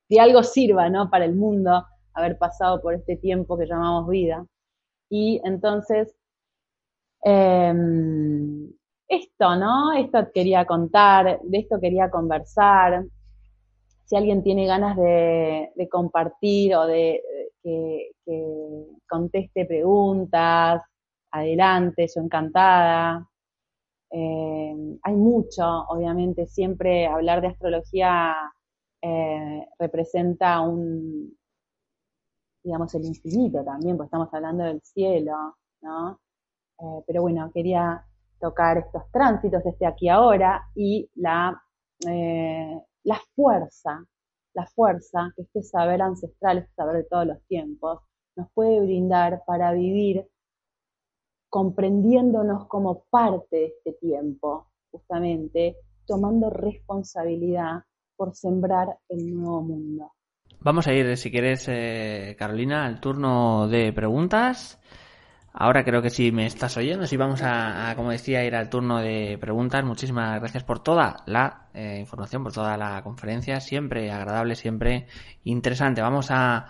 [0.08, 1.10] que algo sirva ¿no?
[1.10, 1.84] para el mundo
[2.18, 4.44] haber pasado por este tiempo que llamamos vida.
[5.10, 6.14] Y entonces,
[7.22, 8.70] em,
[9.08, 9.92] esto, ¿no?
[9.94, 13.04] Esto quería contar, de esto quería conversar.
[14.04, 17.22] Si alguien tiene ganas de, compartir o de
[17.62, 18.10] que,
[19.08, 20.82] conteste preguntas,
[21.30, 23.26] adelante, yo encantada.
[24.10, 28.34] Em, hay mucho, obviamente, siempre hablar de astrología
[29.02, 31.37] eh, representa un,
[32.68, 36.20] digamos, el infinito también, porque estamos hablando del cielo, ¿no?
[36.78, 38.04] Eh, pero bueno, quería
[38.38, 41.58] tocar estos tránsitos, este aquí ahora, y la,
[42.06, 44.04] eh, la fuerza,
[44.52, 48.00] la fuerza que este saber ancestral, este saber de todos los tiempos,
[48.36, 50.28] nos puede brindar para vivir
[51.48, 55.74] comprendiéndonos como parte de este tiempo, justamente
[56.06, 57.82] tomando responsabilidad
[58.14, 60.12] por sembrar el nuevo mundo.
[60.60, 64.80] Vamos a ir, si quieres, eh, Carolina, al turno de preguntas.
[65.52, 68.98] Ahora creo que sí me estás oyendo, sí vamos a, como decía, ir al turno
[68.98, 69.84] de preguntas.
[69.84, 75.06] Muchísimas gracias por toda la eh, información, por toda la conferencia, siempre agradable, siempre
[75.44, 76.02] interesante.
[76.02, 76.66] Vamos a,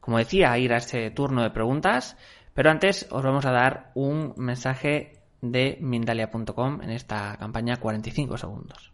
[0.00, 2.16] como decía, a ir a este turno de preguntas,
[2.54, 8.89] pero antes os vamos a dar un mensaje de Mindalia.com en esta campaña 45 segundos.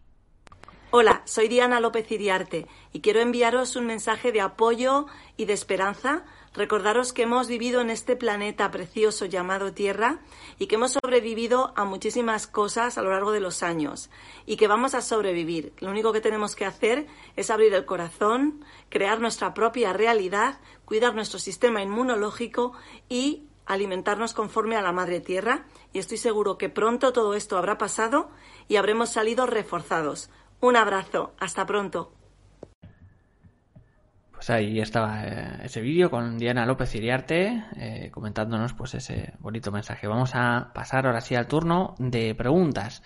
[0.89, 6.23] Hola, soy Diana López Iriarte y quiero enviaros un mensaje de apoyo y de esperanza.
[6.53, 10.21] Recordaros que hemos vivido en este planeta precioso llamado Tierra
[10.57, 14.09] y que hemos sobrevivido a muchísimas cosas a lo largo de los años
[14.45, 15.73] y que vamos a sobrevivir.
[15.79, 21.13] Lo único que tenemos que hacer es abrir el corazón, crear nuestra propia realidad, cuidar
[21.13, 22.71] nuestro sistema inmunológico
[23.09, 27.77] y alimentarnos conforme a la Madre Tierra y estoy seguro que pronto todo esto habrá
[27.77, 28.29] pasado
[28.69, 30.29] y habremos salido reforzados.
[30.59, 32.13] Un abrazo, hasta pronto.
[34.31, 39.71] Pues ahí estaba eh, ese vídeo con Diana López Iriarte eh, comentándonos pues ese bonito
[39.71, 40.07] mensaje.
[40.07, 43.03] Vamos a pasar ahora sí al turno de preguntas.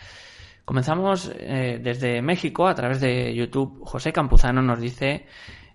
[0.66, 3.82] Comenzamos eh, desde México a través de YouTube.
[3.86, 5.26] José Campuzano nos dice,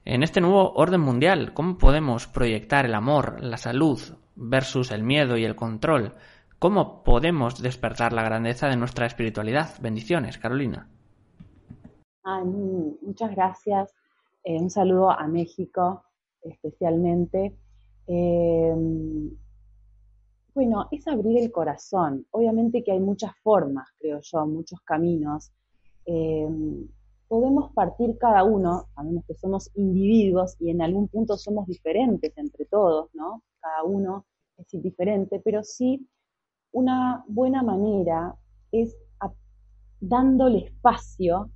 [0.05, 4.01] en este nuevo orden mundial, ¿cómo podemos proyectar el amor, la salud
[4.35, 6.15] versus el miedo y el control?
[6.59, 9.75] ¿Cómo podemos despertar la grandeza de nuestra espiritualidad?
[9.81, 10.89] Bendiciones, Carolina
[12.27, 13.95] muchas gracias.
[14.45, 16.03] Eh, un saludo a México
[16.43, 17.57] especialmente.
[18.07, 19.31] Em,
[20.55, 22.27] bueno, es abrir el corazón.
[22.31, 25.53] Obviamente que hay muchas formas, creo yo, muchos caminos.
[26.05, 26.89] Em,
[27.29, 32.65] podemos partir cada uno, sabemos que somos individuos y en algún punto somos diferentes entre
[32.67, 33.43] todos, ¿no?
[33.61, 36.09] Cada uno es diferente, pero sí
[36.73, 38.35] una buena manera
[38.73, 38.97] es
[40.01, 41.51] dándole espacio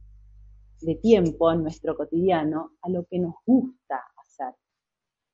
[0.81, 4.55] de tiempo en nuestro cotidiano a lo que nos gusta hacer.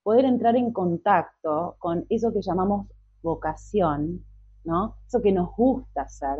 [0.02, 2.88] Poder entrar en contacto con eso que llamamos
[3.22, 4.24] vocación,
[4.64, 4.96] ¿no?
[5.06, 6.38] Eso que nos gusta hacer,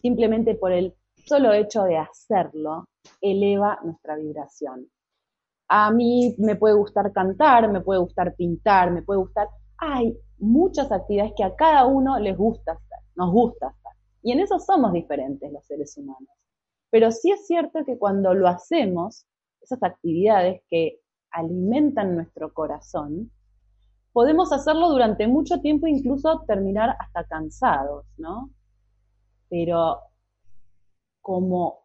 [0.00, 2.84] simplemente por el solo hecho de hacerlo,
[3.20, 4.86] eleva nuestra vibración.
[5.68, 9.48] A mí me puede gustar cantar, me puede gustar pintar, me puede gustar...
[9.78, 13.92] Hay muchas actividades que a cada uno les gusta hacer, nos gusta hacer.
[14.22, 16.28] Y en eso somos diferentes los seres humanos.
[16.92, 19.26] Pero sí es cierto que cuando lo hacemos,
[19.62, 21.00] esas actividades que
[21.30, 23.32] alimentan nuestro corazón,
[24.12, 28.50] podemos hacerlo durante mucho tiempo, incluso terminar hasta cansados, ¿no?
[29.48, 30.00] Pero
[31.22, 31.78] como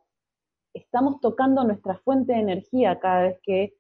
[0.73, 3.75] estamos tocando nuestra fuente de energía cada vez que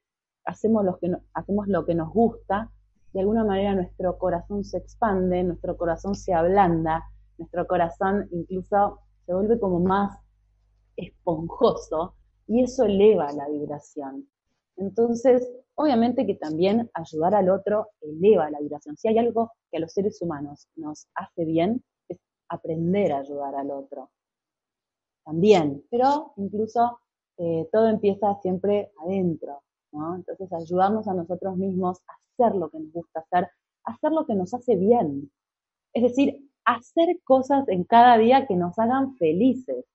[0.45, 2.71] hacemos lo que, hacemos lo que nos gusta,
[3.11, 7.03] de alguna manera nuestro corazón se expande, nuestro corazón se ablanda,
[7.37, 10.17] nuestro corazón incluso se vuelve como más
[10.97, 12.15] esponjoso
[12.47, 14.27] y eso eleva la vibración.
[14.75, 18.97] Entonces, obviamente que también ayudar al otro eleva la vibración.
[18.97, 23.55] Si hay algo que a los seres humanos nos hace bien, es aprender a ayudar
[23.55, 24.11] al otro.
[25.23, 26.99] También, pero incluso
[27.37, 30.15] eh, todo empieza siempre adentro, ¿no?
[30.15, 32.13] Entonces, ayudarnos a nosotros mismos a
[32.45, 33.49] hacer lo que nos gusta hacer,
[33.83, 35.31] hacer lo que nos hace bien.
[35.93, 39.85] Es decir, hacer cosas en cada día que nos hagan felices.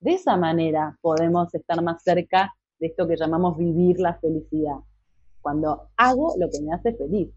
[0.00, 4.76] De esa manera podemos estar más cerca de esto que llamamos vivir la felicidad.
[5.42, 7.28] Cuando hago lo que me hace feliz,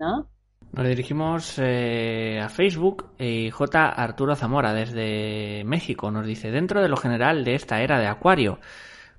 [0.00, 0.28] ¿no?
[0.72, 3.88] Nos dirigimos eh, a Facebook y J.
[3.90, 8.58] Arturo Zamora desde México nos dice, dentro de lo general de esta era de Acuario,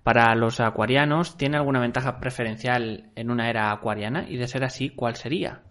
[0.04, 4.30] Para los acuarianos, ¿tiene alguna ventaja preferencial en una era acuariana?
[4.30, 5.64] Y de ser así, ¿cuál sería?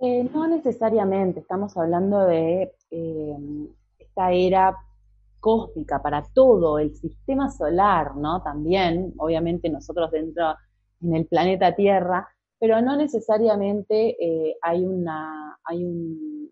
[0.00, 3.36] Eh, no necesariamente, estamos hablando de eh,
[3.98, 4.74] esta era
[5.44, 8.42] cósmica para todo el sistema solar, ¿no?
[8.42, 10.56] También, obviamente nosotros dentro
[11.02, 12.26] en el planeta Tierra,
[12.58, 16.50] pero no necesariamente eh, hay una, hay un,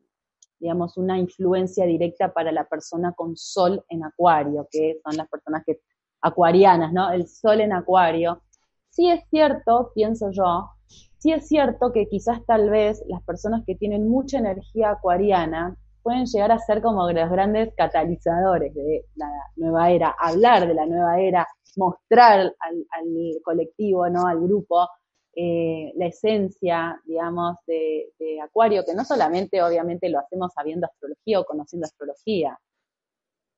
[0.60, 5.62] digamos, una influencia directa para la persona con sol en acuario, que son las personas
[5.64, 5.80] que,
[6.20, 7.10] acuarianas, ¿no?
[7.12, 8.42] El sol en acuario.
[8.90, 10.68] Sí es cierto, pienso yo,
[11.16, 16.26] sí es cierto que quizás tal vez las personas que tienen mucha energía acuariana pueden
[16.26, 21.20] llegar a ser como los grandes catalizadores de la nueva era, hablar de la nueva
[21.20, 22.86] era, mostrar al,
[23.42, 24.26] colectivo, ¿no?
[24.26, 24.88] Al grupo,
[25.34, 28.12] eh, la esencia, digamos, de,
[28.42, 32.58] Acuario, que no solamente obviamente lo hacemos sabiendo astrología o conociendo astrología,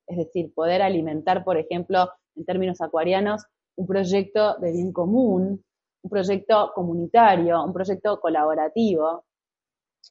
[0.07, 3.45] es decir, poder alimentar, por ejemplo, en términos acuarianos,
[3.77, 5.65] un proyecto de bien común,
[6.03, 9.25] un proyecto comunitario, un proyecto colaborativo,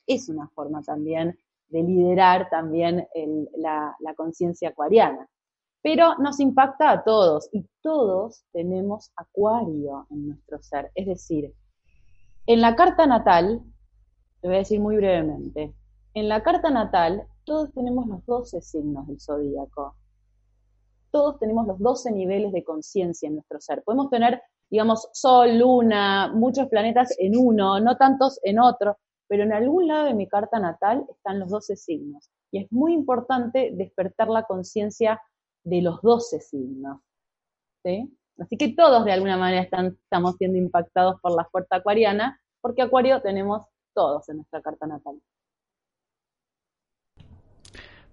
[0.08, 1.38] es una forma también
[1.74, 3.06] de liderar también
[3.58, 5.28] la conciencia acuariana
[5.84, 10.90] pero nos impacta a todos y todos tenemos acuario en nuestro ser.
[10.96, 11.54] Es decir,
[12.48, 13.62] en la carta natal,
[14.42, 15.76] te voy a decir muy brevemente,
[16.14, 19.98] en la carta natal todos tenemos los 12 signos del zodíaco.
[21.12, 23.84] Todos tenemos los 12 niveles de conciencia en nuestro ser.
[23.84, 29.54] Podemos tener, digamos, Sol, Luna, muchos planetas en uno, no tantos en otro, pero en
[29.54, 32.30] algún lado de mi carta natal están los 12 signos.
[32.52, 35.22] Y es muy importante despertar la conciencia
[35.64, 37.02] de los 12 signos.
[38.40, 43.22] Así que todos de alguna manera estamos siendo impactados por la fuerza acuariana, porque Acuario
[43.22, 45.20] tenemos todos en nuestra carta natal.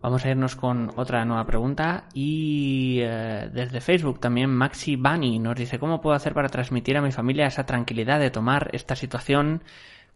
[0.03, 5.57] Vamos a irnos con otra nueva pregunta y eh, desde Facebook también Maxi Bani nos
[5.57, 9.62] dice cómo puedo hacer para transmitir a mi familia esa tranquilidad de tomar esta situación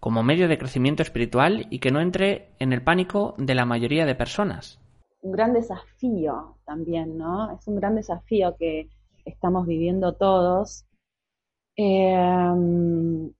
[0.04, 4.04] como medio de crecimiento espiritual y que no entre en el pánico de la mayoría
[4.04, 4.78] de personas
[5.24, 7.50] un gran desafío también, ¿no?
[7.52, 8.90] Es un gran desafío que
[9.24, 10.84] estamos viviendo todos.
[11.76, 13.32] Em,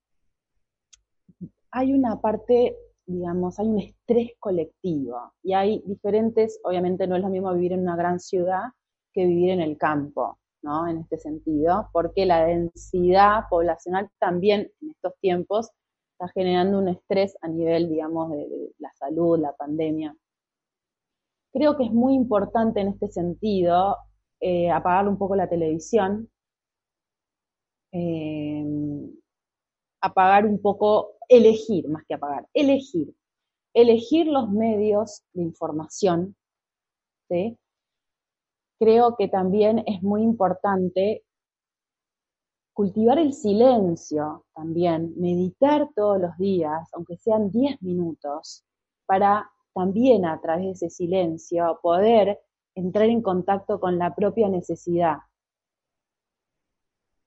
[1.71, 2.75] hay una parte,
[3.05, 7.81] digamos, hay un estrés colectivo y hay diferentes, obviamente no es lo mismo vivir en
[7.81, 8.63] una gran ciudad
[9.13, 10.89] que vivir en el campo, ¿no?
[10.89, 15.71] En este sentido, porque la densidad poblacional también en estos tiempos
[16.15, 20.17] está generando un estrés a nivel, digamos, de la salud, la pandemia.
[21.53, 23.97] Creo que es muy importante en este sentido
[24.41, 26.31] eh, apagar un poco la televisión,
[27.93, 28.65] eh,
[30.01, 33.15] apagar un poco, elegir más que apagar, elegir,
[33.73, 36.37] elegir los medios de información.
[38.79, 41.25] Creo que también es muy importante
[42.75, 48.65] cultivar el silencio también, meditar todos los días, aunque sean 10 minutos,
[49.07, 52.41] para también a través de ese silencio poder
[52.75, 55.19] entrar en contacto con la propia necesidad.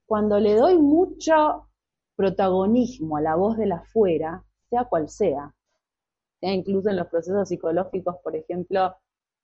[0.06, 1.70] Cuando le doy mucho
[2.16, 5.54] protagonismo a la voz de la afuera, sea cual sea,
[6.42, 8.96] sea incluso en los procesos psicológicos, por ejemplo,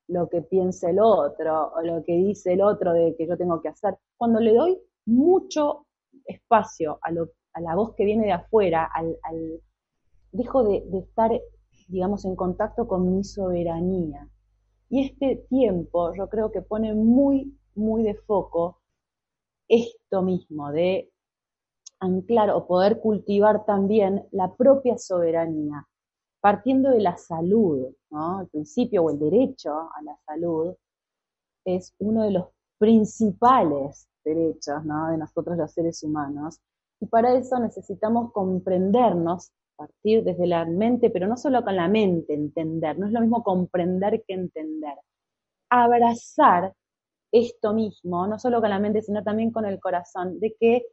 [0.07, 3.61] lo que piensa el otro o lo que dice el otro de que yo tengo
[3.61, 5.85] que hacer, cuando le doy mucho
[6.25, 7.11] espacio a,
[7.59, 9.17] la voz que viene de afuera, al,
[10.31, 11.31] dejo de, de estar
[11.87, 14.27] digamos, en contacto con mi soberanía.
[14.89, 18.81] Y este tiempo yo creo que pone muy, muy de foco
[19.67, 21.11] esto mismo, de
[21.99, 25.87] anclar o poder cultivar también la propia soberanía,
[26.41, 28.41] partiendo de la salud, ¿no?
[28.41, 30.75] El principio o el derecho a la salud
[31.65, 32.47] es uno de los
[32.77, 35.09] principales derechos, ¿no?
[35.11, 36.59] De nosotros los seres humanos.
[36.99, 42.33] Y para eso necesitamos comprendernos partir desde la mente, pero no solo con la mente
[42.33, 44.95] entender, no es lo mismo comprender que entender.
[45.69, 46.73] Abrazar
[47.31, 50.85] esto mismo, no solo con la mente, sino también con el corazón, de que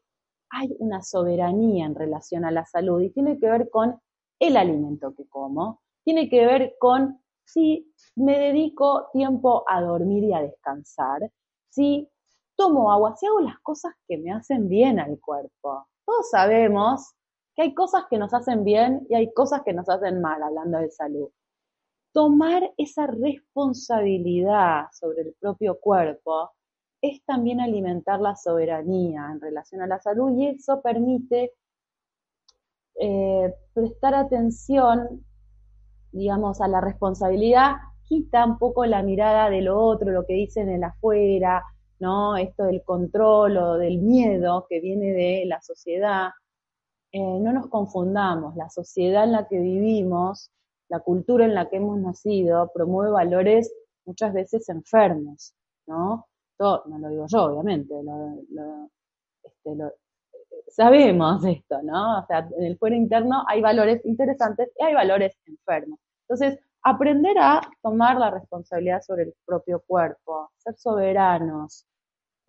[0.50, 4.00] hay una soberanía en relación a la salud y tiene que ver con
[4.40, 10.32] el alimento que como, tiene que ver con si me dedico tiempo a dormir y
[10.32, 11.30] a descansar,
[11.68, 12.08] si
[12.60, 15.86] tomo agua, si hago las cosas que me hacen bien al cuerpo.
[16.04, 17.14] Todos sabemos
[17.56, 20.76] que hay cosas que nos hacen bien y hay cosas que nos hacen mal, hablando
[20.76, 21.30] de salud.
[22.12, 26.50] Tomar esa responsabilidad sobre el propio cuerpo
[27.00, 31.54] es también alimentar la soberanía en relación a la salud y eso permite
[33.00, 35.24] eh, prestar atención,
[36.12, 40.68] digamos, a la responsabilidad, quita un poco la mirada de lo otro, lo que dicen
[40.68, 41.64] en el afuera,
[42.00, 42.36] ¿no?
[42.36, 46.30] Esto del control o del miedo que viene de la sociedad,
[47.12, 50.50] eh, no nos confundamos, la sociedad en la que vivimos,
[50.88, 53.72] la cultura en la que hemos nacido, promueve valores
[54.04, 55.54] muchas veces enfermos,
[55.86, 56.26] ¿no?
[56.58, 57.94] no lo digo yo, obviamente,
[59.42, 59.76] este,
[60.68, 62.20] sabemos esto, ¿no?
[62.20, 65.98] O sea, en el fuero interno hay valores interesantes y hay valores enfermos.
[66.28, 71.86] Entonces, aprender a tomar la responsabilidad sobre el propio cuerpo, ser soberanos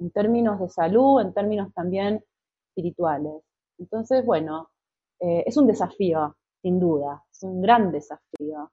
[0.01, 2.23] en términos de salud, en términos también
[2.69, 3.43] espirituales.
[3.77, 4.71] Entonces, bueno,
[5.19, 8.71] eh, es un desafío, sin duda, es un gran desafío.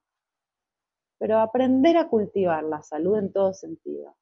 [1.18, 4.14] Pero aprender a cultivar la salud en todo sentido.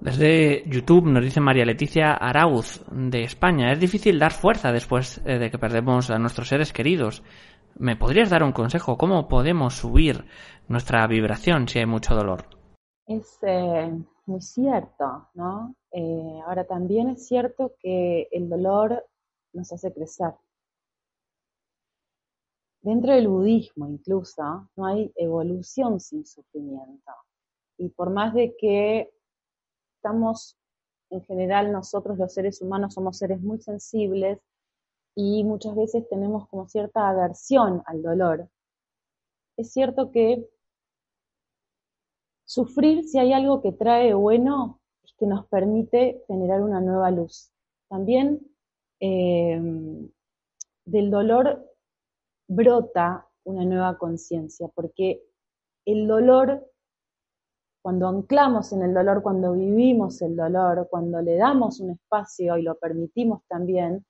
[0.00, 3.72] Desde YouTube nos dice María Leticia Arauz de España.
[3.72, 7.22] Es difícil dar fuerza después eh, de que perdemos a nuestros seres queridos.
[7.78, 8.96] ¿Me podrías dar un consejo?
[8.96, 10.24] ¿Cómo podemos subir
[10.68, 12.59] nuestra vibración si hay mucho dolor?
[13.06, 13.92] Es eh,
[14.26, 15.74] muy cierto, ¿no?
[15.92, 19.04] Eh, ahora también es cierto que el dolor
[19.52, 20.34] nos hace crecer.
[22.82, 27.12] Dentro del budismo incluso no hay evolución sin sufrimiento.
[27.76, 29.12] Y por más de que
[29.96, 30.56] estamos,
[31.10, 34.38] en general nosotros los seres humanos somos seres muy sensibles
[35.14, 38.48] y muchas veces tenemos como cierta aversión al dolor.
[39.56, 40.48] Es cierto que
[42.50, 47.52] sufrir, si hay algo que trae bueno, es que nos permite generar una nueva luz.
[47.88, 48.40] También
[48.98, 49.56] eh,
[50.84, 51.64] del dolor
[52.48, 55.22] brota una nueva conciencia, porque
[55.84, 56.66] el dolor
[57.82, 62.62] cuando anclamos en el dolor, cuando vivimos el dolor, cuando le damos un espacio y
[62.62, 64.04] lo permitimos también,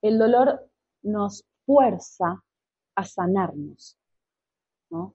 [0.00, 0.68] el dolor
[1.02, 2.42] nos fuerza
[2.96, 3.98] a sanarnos,
[4.90, 5.14] ¿no?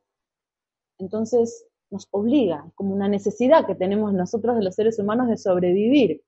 [1.00, 6.24] Entonces nos obliga, como una necesidad que tenemos nosotros de los seres humanos de sobrevivir.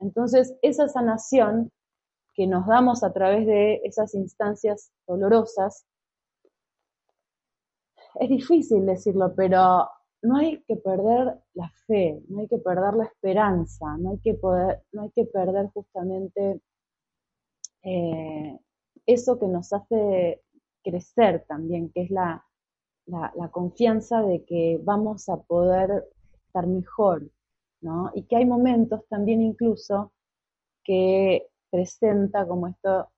[0.00, 1.70] Entonces esa sanación
[2.34, 5.86] que nos damos a través de esas instancias dolorosas,
[8.16, 9.88] es difícil decirlo, pero
[10.22, 14.34] no hay que perder la fe, no hay que perder la esperanza, no hay que,
[14.34, 16.60] poder, no hay que perder justamente
[17.82, 18.58] eh,
[19.06, 20.42] eso que nos hace
[20.82, 22.44] crecer también, que es la,
[23.08, 26.08] la, confianza de que vamos a poder
[26.46, 27.28] estar mejor,
[27.80, 28.10] ¿no?
[28.14, 30.12] Y que hay momentos también incluso
[30.84, 33.08] que presenta como esto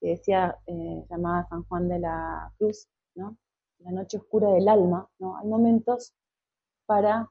[0.00, 3.36] que decía, eh, llamada San Juan de la Cruz, ¿no?
[3.80, 5.36] La noche oscura del alma, ¿no?
[5.36, 6.12] Hay momentos
[6.86, 7.30] para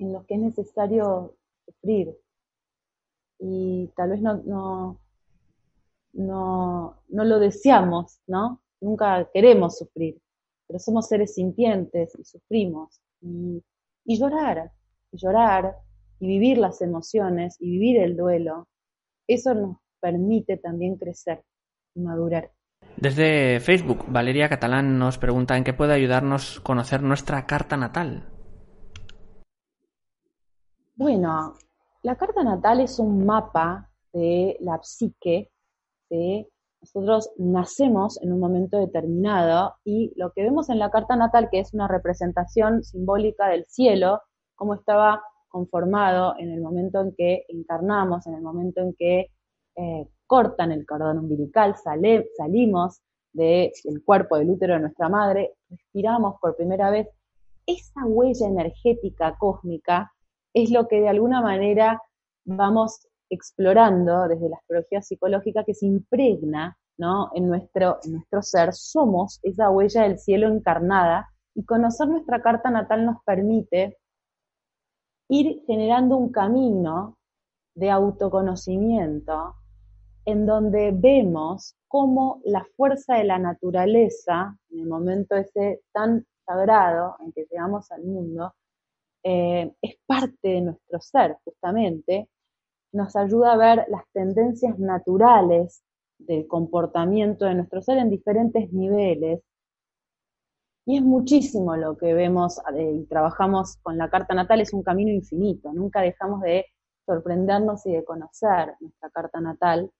[0.00, 1.36] en los que es necesario
[1.66, 2.16] sufrir.
[3.38, 4.98] Y tal vez no, no,
[7.08, 8.60] no, lo deseamos, ¿no?
[8.80, 10.20] Nunca queremos sufrir,
[10.70, 13.00] pero somos seres sintientes y sufrimos.
[13.20, 13.60] Y,
[14.04, 14.70] y llorar,
[15.10, 15.74] y llorar,
[16.20, 18.68] y vivir las emociones, y vivir el duelo,
[19.26, 21.42] eso nos permite también crecer
[21.96, 22.52] y madurar.
[22.96, 28.28] Desde Facebook, Valeria Catalán nos pregunta en qué puede ayudarnos conocer nuestra carta natal.
[30.94, 31.54] Bueno,
[32.02, 35.50] la carta natal es un mapa de la psique,
[36.08, 36.48] de
[36.80, 41.60] nosotros nacemos en un momento determinado y lo que vemos en la carta natal, que
[41.60, 44.20] es una representación simbólica del cielo,
[44.54, 49.26] cómo estaba conformado en el momento en que encarnamos, en el momento en que
[49.76, 53.00] eh, cortan el cordón umbilical, salimos
[53.32, 53.72] del
[54.04, 57.08] cuerpo del útero de nuestra madre, respiramos por primera vez,
[57.66, 60.12] esa huella energética cósmica
[60.54, 62.00] es lo que de alguna manera
[62.44, 67.30] vamos explorando desde la astrología psicológica que se impregna ¿no?
[67.34, 67.98] en, nuestro,
[68.42, 68.74] ser.
[68.74, 73.96] Somos esa huella del cielo encarnada y conocer nuestra carta natal nos permite
[75.28, 77.16] ir generando un camino
[77.74, 79.54] de autoconocimiento
[80.24, 87.16] en donde vemos cómo la fuerza de la naturaleza, en el momento ese tan sagrado
[87.20, 88.54] en que llegamos al mundo,
[89.22, 92.28] eh, es parte de nuestro ser, justamente,
[92.92, 95.82] nos ayuda a ver las tendencias naturales
[96.18, 99.40] del comportamiento de nuestro ser en diferentes niveles.
[100.86, 104.82] Y es muchísimo lo que vemos eh, y trabajamos con la carta natal, es un
[104.82, 106.66] camino infinito, nunca dejamos de
[107.06, 109.90] sorprendernos y de conocer nuestra carta natal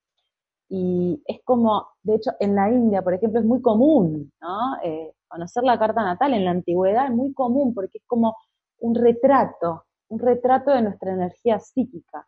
[0.73, 4.77] y es como, de hecho, en la India, por ejemplo, es muy común, ¿no?
[4.85, 8.37] Eh, conocer la carta natal en la antigüedad es muy común porque es como
[8.79, 12.27] un retrato, un retrato de nuestra energía psíquica,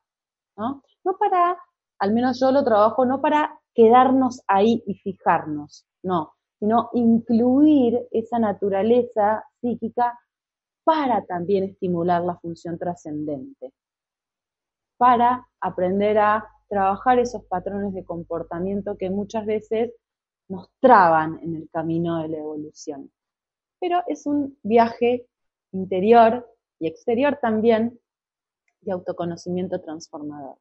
[0.56, 0.82] ¿no?
[1.04, 1.58] No para,
[1.98, 8.38] al menos yo lo trabajo, no para quedarnos ahí y fijarnos, no, sino incluir esa
[8.38, 10.18] naturaleza psíquica
[10.84, 13.72] para también estimular la función trascendente,
[14.96, 19.92] para aprender a trabajar esos patrones de comportamiento que muchas veces
[20.48, 23.10] nos traban en el camino de la evolución.
[23.80, 25.26] Pero es un viaje
[25.72, 26.48] interior
[26.78, 27.98] y exterior también
[28.82, 30.58] de autoconocimiento transformador.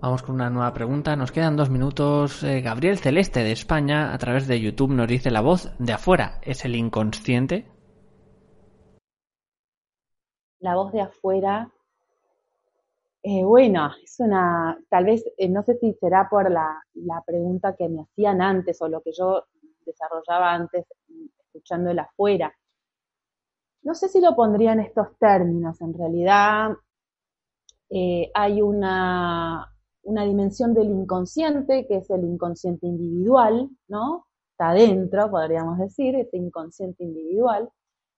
[0.00, 1.16] Vamos con una nueva pregunta.
[1.16, 2.44] Nos quedan dos minutos.
[2.44, 6.38] Eh, Gabriel Celeste de España, a través de YouTube, nos dice la voz de afuera.
[6.42, 7.66] ¿Es el inconsciente?
[10.60, 11.72] La voz de afuera.
[13.24, 14.78] Eh, bueno, es una.
[14.88, 18.80] Tal vez, eh, no sé si será por la, la, pregunta que me hacían antes
[18.80, 19.46] o lo que yo
[19.84, 20.86] desarrollaba antes,
[21.44, 22.54] escuchando el afuera.
[23.82, 25.80] No sé si lo pondría en estos términos.
[25.80, 26.70] En realidad,
[28.34, 29.72] hay una,
[30.02, 34.26] una dimensión del inconsciente, que es el inconsciente individual, ¿no?
[34.52, 37.68] Está dentro, podríamos decir, ese inconsciente individual.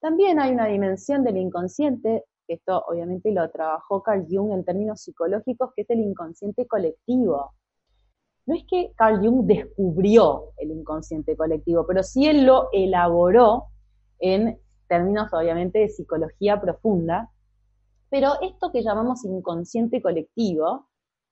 [0.00, 5.02] También hay una dimensión del inconsciente, que esto obviamente lo trabajó Carl Jung en términos
[5.02, 7.52] psicológicos, que es el inconsciente colectivo.
[8.46, 13.66] No es que Carl Jung descubrió el inconsciente colectivo, pero sí él lo elaboró
[14.18, 14.58] en
[14.90, 17.30] términos obviamente de psicología profunda.
[18.10, 20.88] Pero esto que llamamos inconsciente colectivo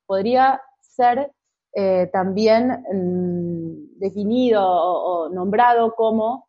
[0.06, 1.32] podría ser
[1.74, 6.48] eh, también mm, definido o, nombrado como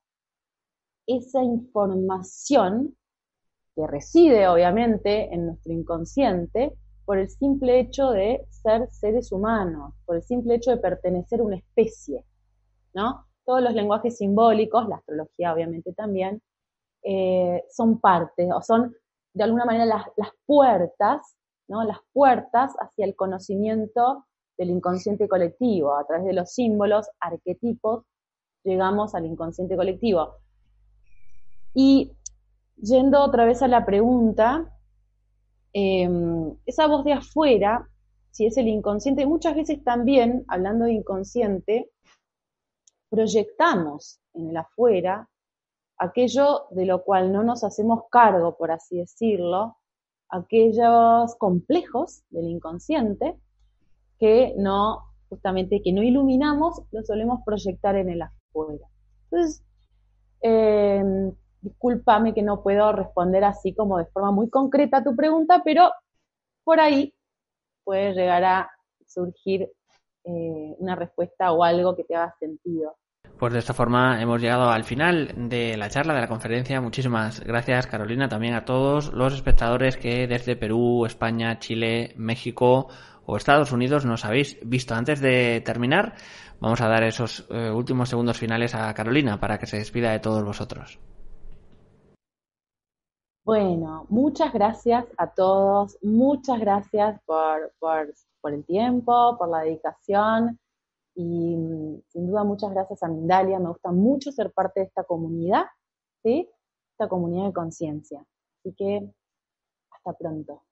[1.07, 2.95] esa información
[3.75, 6.73] que reside obviamente en nuestro inconsciente
[7.05, 11.43] por el simple hecho de ser seres humanos, por el simple hecho de pertenecer a
[11.43, 12.23] una especie,
[12.93, 13.25] ¿no?
[13.45, 16.39] Todos los lenguajes simbólicos, la astrología obviamente también,
[17.03, 18.95] eh, son parte o son
[19.33, 21.35] de alguna manera las puertas
[21.69, 24.25] las puertas hacia el conocimiento
[24.57, 25.95] del inconsciente colectivo.
[25.95, 28.05] A través de los símbolos, arquetipos,
[28.63, 30.35] llegamos al inconsciente colectivo.
[31.73, 32.11] Y
[32.77, 34.75] yendo otra vez a la pregunta,
[35.73, 37.87] em, esa voz de afuera,
[38.31, 41.91] si es el inconsciente, muchas veces también, hablando de inconsciente,
[43.09, 45.27] proyectamos en el afuera
[45.99, 49.77] aquello de lo cual no nos hacemos cargo, por así decirlo,
[50.29, 53.37] aquellos complejos del inconsciente
[54.17, 58.87] que no, justamente, que no iluminamos, los solemos proyectar en el afuera.
[59.25, 59.63] Entonces,
[60.41, 61.03] eh,
[61.61, 65.91] discúlpame que no puedo responder así como de forma muy concreta a tu pregunta, pero
[66.63, 67.13] por ahí
[67.83, 68.71] puede llegar a
[69.05, 69.69] surgir
[70.23, 72.95] eh, una respuesta o algo que te haga sentido.
[73.39, 76.81] Pues de esta forma hemos llegado al final de la charla, de la conferencia.
[76.81, 82.89] Muchísimas gracias, Carolina, también a todos los espectadores que desde Perú, España, Chile, México
[83.25, 84.93] o Estados Unidos nos habéis visto.
[84.93, 86.15] Antes de terminar,
[86.59, 90.19] vamos a dar esos eh, últimos segundos finales a Carolina para que se despida de
[90.19, 90.99] todos vosotros.
[93.45, 100.59] Bueno, muchas gracias a todos, muchas gracias por, por el tiempo, por la dedicación
[101.19, 105.03] y mm, sin duda muchas gracias a Mindalia, me gusta mucho ser parte de esta
[105.03, 105.65] comunidad,
[106.23, 106.49] ¿sí?
[106.93, 108.25] Esta comunidad de conciencia.
[108.59, 109.11] Así que
[109.91, 110.63] hasta pronto.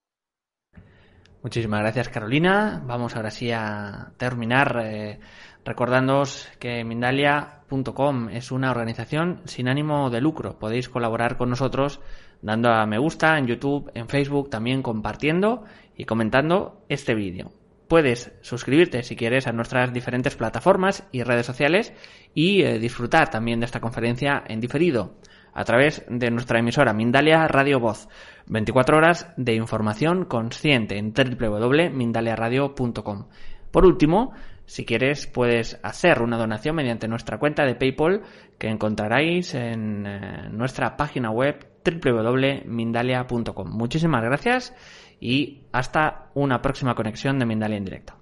[1.43, 2.81] Muchísimas gracias Carolina.
[2.85, 5.19] Vamos ahora sí a terminar eh,
[5.65, 10.57] recordándoos que Mindalia.com es una organización sin ánimo de lucro.
[10.57, 11.99] Podéis colaborar con nosotros
[12.41, 15.65] dando a me gusta en YouTube, en Facebook, también compartiendo
[15.97, 17.51] y comentando este vídeo
[17.87, 21.93] puedes suscribirte si quieres a nuestras diferentes plataformas y redes sociales
[22.33, 25.13] y eh, disfrutar también de esta conferencia en diferido
[25.53, 28.09] a través de nuestra emisora Mindalia Radio Voz.
[28.45, 33.27] 24 horas de información consciente en www.mindaliaradio.com.
[33.71, 34.33] Por último,
[34.65, 38.23] si quieres, puedes hacer una donación mediante nuestra cuenta de PayPal
[38.59, 43.69] que encontraréis en eh, nuestra página web www.mindalia.com.
[43.69, 44.75] Muchísimas gracias
[45.19, 48.13] y hasta una próxima conexión de Mindalia en directo.